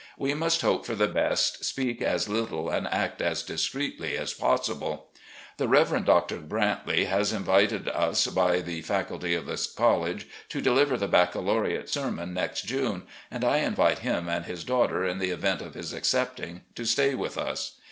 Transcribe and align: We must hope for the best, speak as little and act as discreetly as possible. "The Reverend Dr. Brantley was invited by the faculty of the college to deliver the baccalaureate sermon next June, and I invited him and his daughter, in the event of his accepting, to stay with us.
We 0.17 0.33
must 0.33 0.61
hope 0.63 0.83
for 0.83 0.95
the 0.95 1.07
best, 1.07 1.63
speak 1.63 2.01
as 2.01 2.27
little 2.27 2.71
and 2.71 2.87
act 2.87 3.21
as 3.21 3.43
discreetly 3.43 4.17
as 4.17 4.33
possible. 4.33 5.09
"The 5.57 5.67
Reverend 5.67 6.07
Dr. 6.07 6.37
Brantley 6.37 7.05
was 7.15 7.31
invited 7.31 7.85
by 8.33 8.61
the 8.61 8.81
faculty 8.81 9.35
of 9.35 9.45
the 9.45 9.67
college 9.77 10.25
to 10.49 10.59
deliver 10.59 10.97
the 10.97 11.07
baccalaureate 11.07 11.87
sermon 11.87 12.33
next 12.33 12.65
June, 12.65 13.03
and 13.29 13.43
I 13.43 13.57
invited 13.57 13.99
him 13.99 14.27
and 14.27 14.45
his 14.45 14.63
daughter, 14.63 15.05
in 15.05 15.19
the 15.19 15.29
event 15.29 15.61
of 15.61 15.75
his 15.75 15.93
accepting, 15.93 16.61
to 16.73 16.83
stay 16.83 17.13
with 17.13 17.37
us. 17.37 17.73